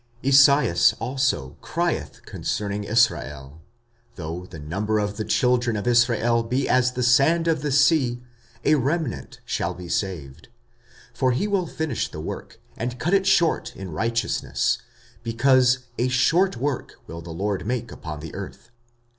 [0.23, 3.61] 45:009:027 Esaias also crieth concerning Israel,
[4.15, 8.23] Though the number of the children of Israel be as the sand of the sea,
[8.65, 10.47] a remnant shall be saved:
[11.11, 14.79] 45:009:028 For he will finish the work, and cut it short in righteousness:
[15.21, 18.71] because a short work will the Lord make upon the earth.